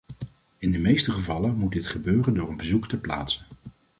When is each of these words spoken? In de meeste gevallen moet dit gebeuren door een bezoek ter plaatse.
In 0.57 0.71
de 0.71 0.77
meeste 0.77 1.11
gevallen 1.11 1.55
moet 1.55 1.71
dit 1.71 1.87
gebeuren 1.87 2.33
door 2.33 2.49
een 2.49 2.57
bezoek 2.57 2.87
ter 2.87 2.97
plaatse. 2.97 3.41